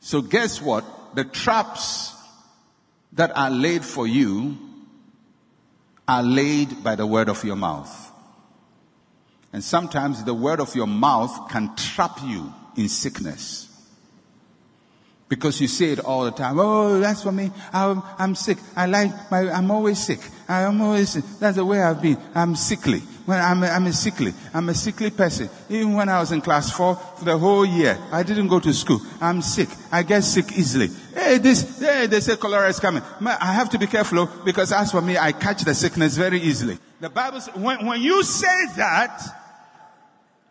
[0.00, 0.84] So guess what?
[1.14, 2.14] The traps
[3.12, 4.56] that are laid for you
[6.06, 8.12] are laid by the word of your mouth.
[9.52, 13.68] And sometimes the word of your mouth can trap you in sickness.
[15.28, 16.58] Because you say it all the time.
[16.58, 17.50] Oh, that's for me.
[17.72, 18.58] I'm, I'm sick.
[18.76, 20.20] I like my, I'm always sick.
[20.48, 21.24] I'm always sick.
[21.40, 22.16] That's the way I've been.
[22.32, 23.00] I'm sickly.
[23.26, 24.32] When I'm a, I'm a sickly.
[24.54, 25.50] I'm a sickly person.
[25.68, 28.72] Even when I was in class four for the whole year, I didn't go to
[28.72, 29.00] school.
[29.20, 29.68] I'm sick.
[29.90, 30.90] I get sick easily.
[31.12, 33.02] Hey, this, hey, they say cholera is coming.
[33.20, 36.38] I have to be careful oh, because as for me, I catch the sickness very
[36.38, 36.78] easily.
[37.00, 39.20] The Bible says, when, when you say that,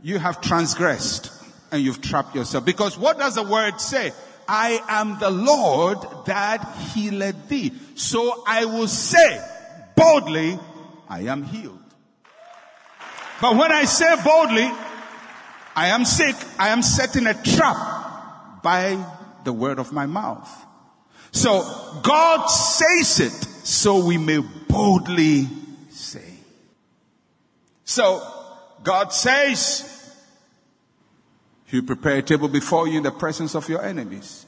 [0.03, 1.31] you have transgressed
[1.71, 2.65] and you've trapped yourself.
[2.65, 4.11] Because what does the word say?
[4.47, 7.73] I am the Lord that healed thee.
[7.95, 9.41] So I will say
[9.95, 10.59] boldly,
[11.09, 11.79] I am healed.
[13.41, 14.69] But when I say boldly,
[15.75, 18.97] I am sick, I am setting a trap by
[19.43, 20.49] the word of my mouth.
[21.31, 23.33] So God says it
[23.67, 25.47] so we may boldly
[25.89, 26.33] say.
[27.83, 28.25] So
[28.83, 30.04] God says,
[31.65, 34.45] He'll prepare a table before you in the presence of your enemies.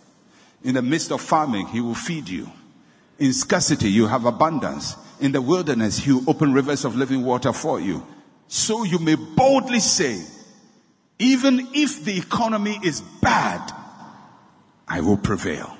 [0.63, 2.49] In the midst of famine, He will feed you.
[3.19, 4.95] In scarcity, you have abundance.
[5.19, 8.05] In the wilderness, He will open rivers of living water for you.
[8.47, 10.23] So you may boldly say,
[11.19, 13.71] even if the economy is bad,
[14.87, 15.75] I will prevail.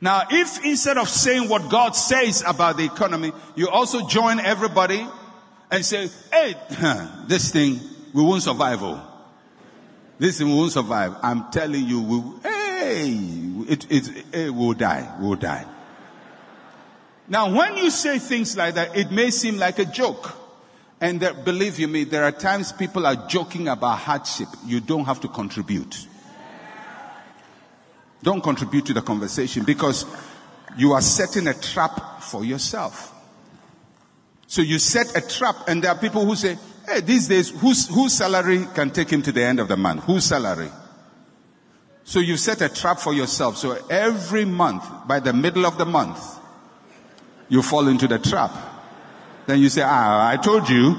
[0.00, 5.06] Now, if instead of saying what God says about the economy, you also join everybody
[5.70, 6.54] and say, hey,
[7.28, 7.78] this thing,
[8.14, 8.82] we won't survive.
[8.82, 9.09] Oh.
[10.20, 11.16] This won't survive.
[11.22, 13.18] I'm telling you, we, hey,
[13.68, 15.16] it, it, it will die.
[15.18, 15.64] We'll die.
[17.26, 20.36] Now, when you say things like that, it may seem like a joke.
[21.00, 24.48] And believe you me, there are times people are joking about hardship.
[24.66, 26.06] You don't have to contribute.
[28.22, 30.04] Don't contribute to the conversation because
[30.76, 33.14] you are setting a trap for yourself.
[34.46, 36.58] So you set a trap and there are people who say,
[36.90, 40.04] hey, these days, whose, whose salary can take him to the end of the month?
[40.04, 40.70] Whose salary?
[42.04, 43.56] So you set a trap for yourself.
[43.56, 46.18] So every month, by the middle of the month,
[47.48, 48.50] you fall into the trap.
[49.46, 50.96] Then you say, ah, I told you.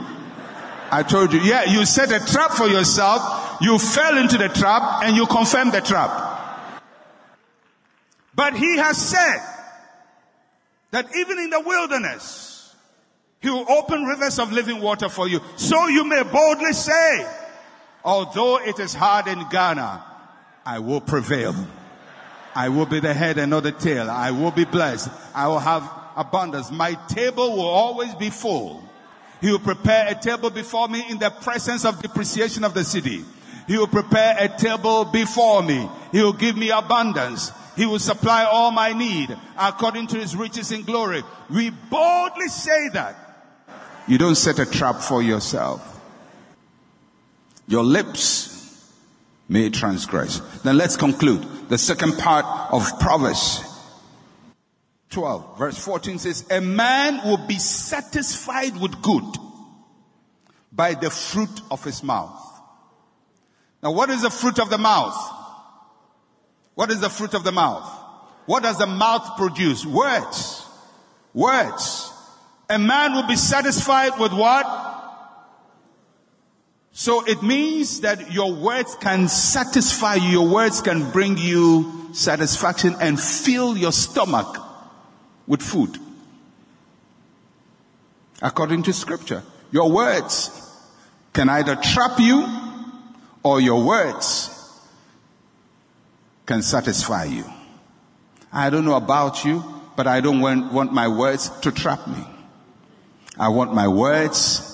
[0.91, 1.39] I told you.
[1.39, 3.57] Yeah, you set a trap for yourself.
[3.61, 6.81] You fell into the trap and you confirm the trap.
[8.33, 9.39] But he has said
[10.91, 12.50] that even in the wilderness,
[13.41, 15.41] he will open rivers of living water for you.
[15.55, 17.27] So you may boldly say,
[18.03, 20.03] although it is hard in Ghana,
[20.63, 21.55] I will prevail.
[22.53, 24.09] I will be the head and not the tail.
[24.09, 25.09] I will be blessed.
[25.33, 26.69] I will have abundance.
[26.69, 28.83] My table will always be full.
[29.39, 33.23] He will prepare a table before me in the presence of depreciation of the cedi.
[33.65, 35.89] He will prepare a table before me.
[36.11, 37.51] He will give me abundance.
[37.75, 41.23] He will supply all my need according to his riches in glory.
[41.49, 43.20] We boldly say that.
[44.07, 45.87] You don't set a trap for yourself.
[47.67, 48.51] Your lips
[49.47, 50.39] may transgress.
[50.63, 51.69] Then let's conclude.
[51.69, 53.63] The second part of Proverbs
[55.09, 59.25] 12 verse 14 says, a man will be satisfied with good
[60.71, 62.39] by the fruit of his mouth.
[63.83, 65.17] Now what is the fruit of the mouth?
[66.75, 67.89] What is the fruit of the mouth?
[68.45, 69.85] What does the mouth produce?
[69.85, 70.65] Words.
[71.33, 72.00] Words.
[72.71, 74.65] A man will be satisfied with what?
[76.93, 80.29] So it means that your words can satisfy you.
[80.29, 84.57] Your words can bring you satisfaction and fill your stomach
[85.47, 85.97] with food.
[88.41, 90.49] According to scripture, your words
[91.33, 92.47] can either trap you
[93.43, 94.49] or your words
[96.45, 97.43] can satisfy you.
[98.53, 99.61] I don't know about you,
[99.97, 102.25] but I don't want, want my words to trap me.
[103.37, 104.67] I want my words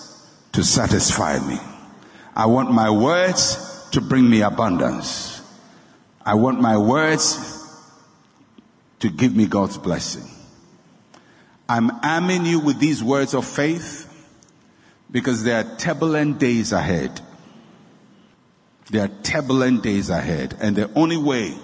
[0.53, 1.59] to satisfy me.
[2.35, 5.41] I want my words to bring me abundance.
[6.25, 7.55] I want my words
[8.99, 10.29] to give me God's blessing.
[11.69, 14.03] I'm arming you with these words of faith
[15.11, 17.21] because there are turbulent days ahead.
[18.89, 20.57] There are turbulent days ahead.
[20.59, 21.55] And the only way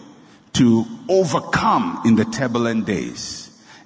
[0.53, 3.42] to overcome in the turbulent days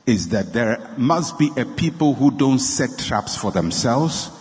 [0.08, 4.32] is that there must be a people who don't set traps for themselves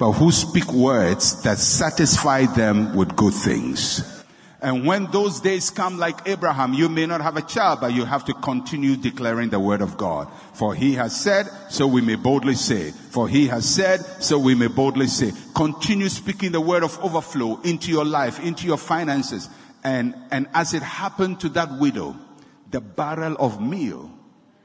[0.00, 4.24] but who speak words that satisfy them with good things.
[4.62, 8.06] And when those days come like Abraham, you may not have a child, but you
[8.06, 10.26] have to continue declaring the word of God.
[10.54, 12.92] For he has said, so we may boldly say.
[13.10, 15.32] For he has said, so we may boldly say.
[15.54, 19.50] Continue speaking the word of overflow into your life, into your finances.
[19.84, 22.16] And, and as it happened to that widow,
[22.70, 24.10] the barrel of meal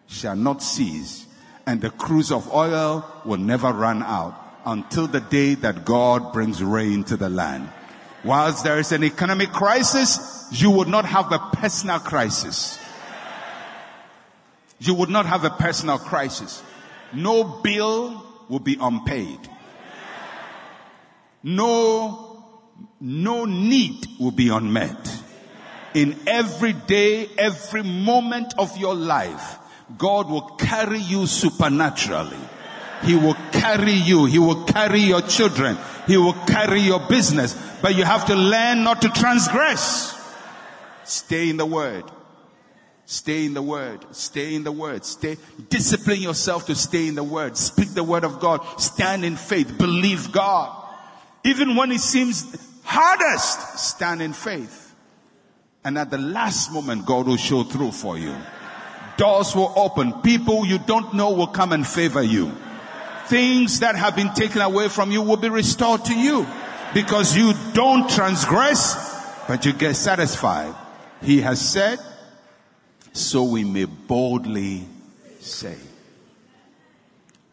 [0.07, 1.25] shall not cease
[1.65, 6.61] and the cruse of oil will never run out until the day that God brings
[6.63, 7.69] rain to the land.
[8.23, 12.79] Whilst there is an economic crisis, you would not have a personal crisis.
[14.79, 16.61] You would not have a personal crisis.
[17.13, 19.39] No bill will be unpaid.
[21.43, 22.43] No,
[22.99, 25.21] no need will be unmet.
[25.93, 29.59] In every day, every moment of your life,
[29.97, 32.37] God will carry you supernaturally.
[33.03, 34.25] He will carry you.
[34.25, 35.77] He will carry your children.
[36.07, 37.53] He will carry your business.
[37.81, 40.13] But you have to learn not to transgress.
[41.03, 42.03] Stay in the word.
[43.05, 44.03] Stay in the word.
[44.15, 45.05] Stay in the word.
[45.05, 45.37] Stay,
[45.69, 47.55] discipline yourself to stay in the word.
[47.55, 48.61] Speak the word of God.
[48.79, 49.77] Stand in faith.
[49.77, 50.75] Believe God.
[51.43, 54.93] Even when it seems hardest, stand in faith.
[55.83, 58.35] And at the last moment, God will show through for you.
[59.17, 60.21] Doors will open.
[60.21, 62.51] People you don't know will come and favor you.
[63.27, 66.45] Things that have been taken away from you will be restored to you
[66.93, 68.95] because you don't transgress,
[69.47, 70.75] but you get satisfied.
[71.21, 71.99] He has said,
[73.13, 74.85] so we may boldly
[75.39, 75.77] say.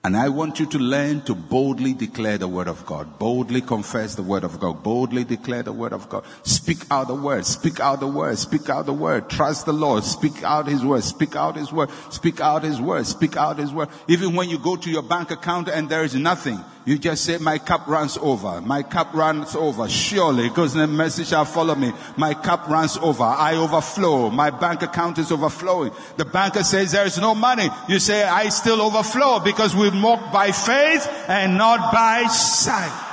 [0.05, 4.16] And I want you to learn to boldly declare the word of God, boldly confess
[4.16, 6.24] the word of God, boldly declare the word of God.
[6.42, 9.30] Speak out the word, speak out the word, speak out the word.
[9.30, 13.07] Trust the Lord, speak out his word, speak out his word, speak out his word,
[13.07, 13.90] speak out his word.
[14.09, 17.38] Even when you go to your bank account and there is nothing, you just say,
[17.38, 18.60] my cup runs over.
[18.60, 19.88] My cup runs over.
[19.88, 21.92] Surely, because the message shall follow me.
[22.16, 23.22] My cup runs over.
[23.22, 24.30] I overflow.
[24.30, 25.92] My bank account is overflowing.
[26.16, 27.68] The banker says there is no money.
[27.88, 33.08] You say, I still overflow because we walk by faith and not by sight.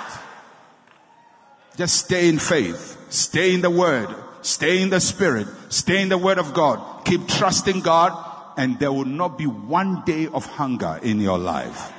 [1.77, 2.97] Just stay in faith.
[3.09, 4.09] Stay in the word.
[4.41, 5.47] Stay in the spirit.
[5.69, 7.05] Stay in the word of God.
[7.05, 8.13] Keep trusting God
[8.57, 11.93] and there will not be one day of hunger in your life.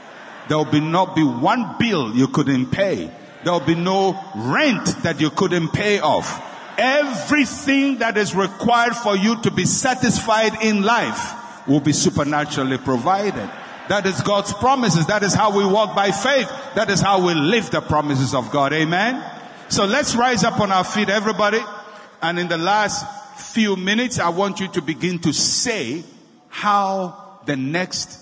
[0.51, 3.09] There will be not be one bill you couldn't pay.
[3.45, 6.45] There will be no rent that you couldn't pay off.
[6.77, 13.49] Everything that is required for you to be satisfied in life will be supernaturally provided.
[13.89, 15.07] That is God's promises.
[15.07, 16.49] That is how we walk by faith.
[16.75, 18.73] That is how we live the promises of God.
[18.73, 19.25] Amen.
[19.69, 21.61] So let's rise up on our feet, everybody.
[22.23, 23.07] And in the last
[23.53, 26.03] few minutes, I want you to begin to say
[26.49, 28.19] how the next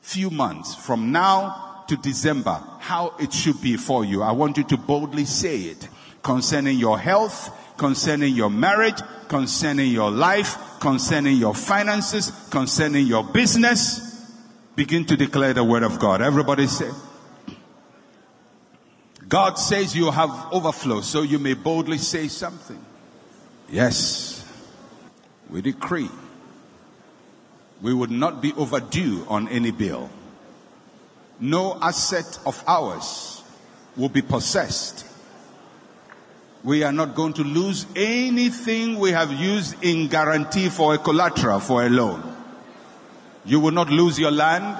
[0.00, 4.22] few months from now to December, how it should be for you.
[4.22, 5.88] I want you to boldly say it
[6.22, 14.02] concerning your health, concerning your marriage, concerning your life, concerning your finances, concerning your business.
[14.74, 16.20] Begin to declare the word of God.
[16.20, 16.90] Everybody say,
[19.28, 22.84] God says you have overflow, so you may boldly say something.
[23.68, 24.44] Yes,
[25.50, 26.10] we decree
[27.82, 30.10] we would not be overdue on any bill
[31.40, 33.42] no asset of ours
[33.96, 35.06] will be possessed.
[36.64, 41.60] We are not going to lose anything we have used in guarantee for a collateral
[41.60, 42.36] for a loan.
[43.44, 44.76] You will not lose your land.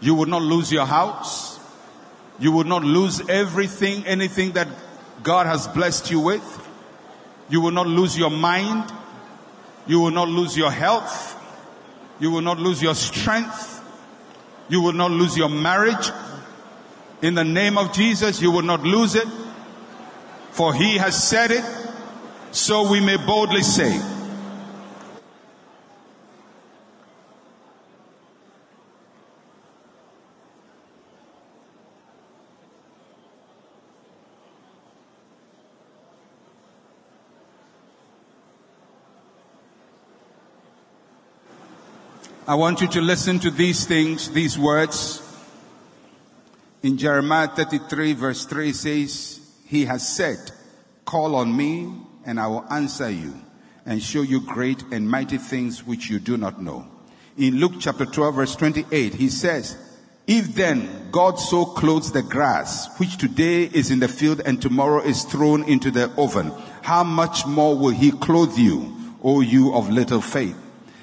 [0.00, 1.58] You will not lose your house.
[2.38, 4.68] You will not lose everything, anything that
[5.22, 6.66] God has blessed you with.
[7.50, 8.90] You will not lose your mind.
[9.86, 11.34] You will not lose your health.
[12.20, 13.77] You will not lose your strength.
[14.68, 16.10] You will not lose your marriage.
[17.22, 19.26] In the name of Jesus, you will not lose it.
[20.50, 21.64] For he has said it,
[22.50, 24.00] so we may boldly say,
[42.48, 45.20] I want you to listen to these things, these words.
[46.82, 50.38] In Jeremiah 33 verse 3 says, He has said,
[51.04, 51.92] call on me
[52.24, 53.34] and I will answer you
[53.84, 56.86] and show you great and mighty things which you do not know.
[57.36, 59.76] In Luke chapter 12 verse 28, he says,
[60.26, 65.02] if then God so clothes the grass, which today is in the field and tomorrow
[65.02, 69.90] is thrown into the oven, how much more will he clothe you, O you of
[69.90, 70.56] little faith?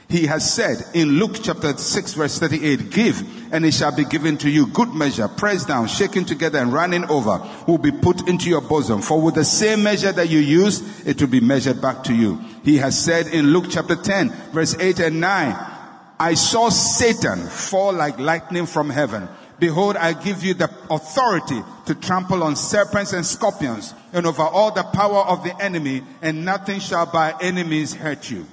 [0.07, 4.37] He has said in Luke chapter 6 verse 38, give and it shall be given
[4.37, 8.49] to you good measure, pressed down, shaken together and running over will be put into
[8.49, 9.01] your bosom.
[9.01, 12.39] For with the same measure that you use, it will be measured back to you.
[12.63, 15.71] He has said in Luke chapter 10 verse 8 and 9,
[16.19, 19.27] I saw Satan fall like lightning from heaven.
[19.57, 24.71] Behold, I give you the authority to trample on serpents and scorpions and over all
[24.71, 28.45] the power of the enemy, and nothing shall by any means hurt you.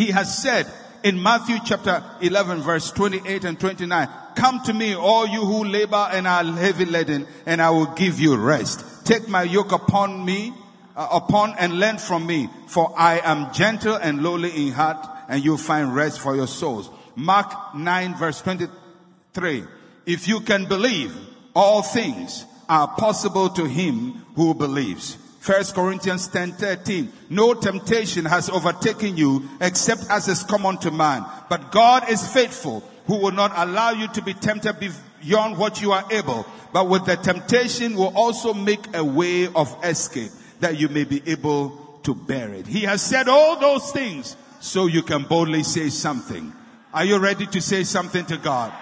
[0.00, 0.66] He has said
[1.02, 6.08] in Matthew chapter 11 verse 28 and 29, come to me all you who labor
[6.10, 8.82] and are heavy laden and I will give you rest.
[9.04, 10.54] Take my yoke upon me,
[10.96, 15.44] uh, upon and learn from me, for I am gentle and lowly in heart and
[15.44, 16.88] you'll find rest for your souls.
[17.14, 19.64] Mark 9 verse 23.
[20.06, 21.14] If you can believe,
[21.54, 25.18] all things are possible to him who believes.
[25.40, 27.10] First Corinthians 10 13.
[27.30, 31.24] No temptation has overtaken you except as is common to man.
[31.48, 34.76] But God is faithful, who will not allow you to be tempted
[35.22, 39.74] beyond what you are able, but with the temptation will also make a way of
[39.82, 40.30] escape
[40.60, 42.66] that you may be able to bear it.
[42.66, 46.52] He has said all those things so you can boldly say something.
[46.92, 48.74] Are you ready to say something to God?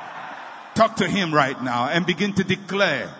[0.74, 3.14] Talk to Him right now and begin to declare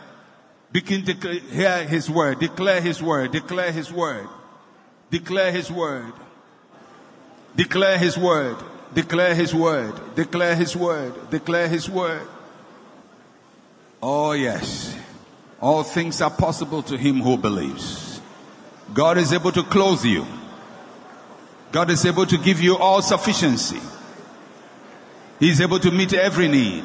[0.70, 2.40] Begin to hear his word.
[2.40, 3.32] Declare his word.
[3.32, 4.28] Declare his word.
[5.10, 6.12] Declare his word.
[7.56, 8.56] Declare his word.
[8.94, 10.14] Declare his word.
[10.14, 11.30] Declare his word.
[11.30, 12.26] Declare his word.
[14.02, 14.96] Oh, yes.
[15.60, 18.20] All things are possible to him who believes.
[18.94, 20.26] God is able to clothe you.
[21.72, 23.80] God is able to give you all sufficiency.
[25.40, 26.84] He's able to meet every need.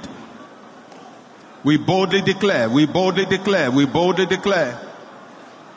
[1.64, 4.80] We boldly declare, we boldly declare, we boldly declare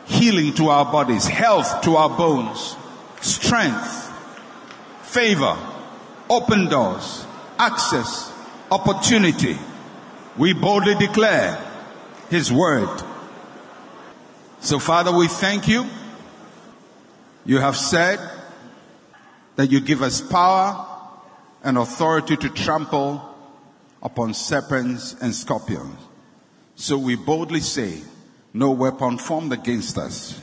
[0.07, 2.77] healing to our bodies, health to our bones,
[3.21, 4.13] strength,
[5.03, 5.57] favor,
[6.29, 7.25] open doors,
[7.59, 8.33] access,
[8.71, 9.59] opportunity.
[10.37, 11.59] We boldly declare
[12.31, 13.03] His word.
[14.61, 15.87] So Father, we thank you.
[17.45, 18.19] You have said
[19.55, 20.85] that you give us power
[21.63, 23.26] and authority to trample
[24.07, 25.99] upon serpents and scorpions.
[26.77, 28.03] So we boldly say,
[28.55, 30.41] no weapon formed against us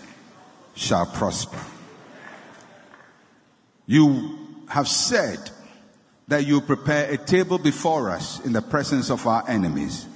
[0.76, 1.62] shall prosper.
[3.86, 4.38] You
[4.68, 5.50] have said
[6.28, 10.08] that you prepare a table before us in the presence of our enemies.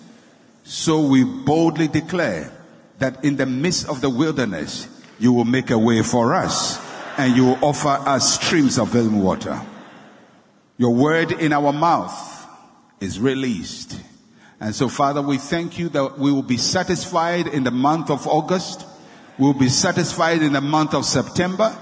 [0.66, 2.52] So we boldly declare
[3.00, 4.90] that in the midst of the wilderness,
[5.20, 6.82] you will make a way for us
[7.18, 9.62] and you will offer us streams of living water.
[10.78, 12.37] Your word in our mouth
[13.00, 14.00] is released.
[14.60, 18.28] And so, Father, we thank you that we will be satisfied in the month of
[18.28, 18.86] August.
[19.38, 21.76] We'll be satisfied in the month of September.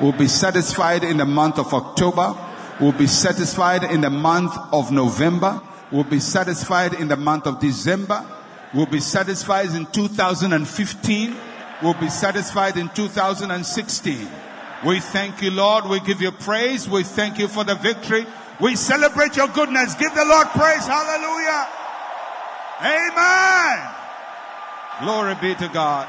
[0.00, 2.36] We'll be satisfied in the month of October.
[2.80, 5.60] We'll be satisfied in the month of November.
[5.90, 8.24] We'll be satisfied in the month of December.
[8.72, 11.36] We'll be satisfied in 2015.
[11.82, 14.28] We'll be satisfied in 2016.
[14.86, 15.86] We thank you, Lord.
[15.86, 16.88] We give you praise.
[16.88, 18.24] We thank you for the victory.
[18.60, 19.94] We celebrate your goodness.
[19.94, 20.86] Give the Lord praise.
[20.86, 21.68] Hallelujah.
[22.82, 23.88] Amen.
[25.02, 26.06] Glory be to God.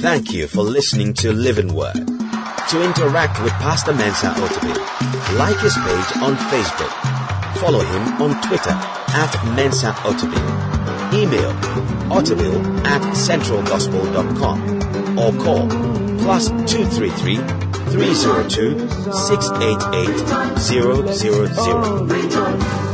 [0.00, 1.96] Thank you for listening to Living Word.
[1.96, 6.92] To interact with Pastor Mensa Otabil, like his page on Facebook.
[7.56, 11.14] Follow him on Twitter at Mensa Otabil.
[11.14, 11.52] Email
[12.10, 15.68] otabil at centralgospel.com or call
[16.18, 20.08] plus 233 302 688
[21.56, 22.87] 000.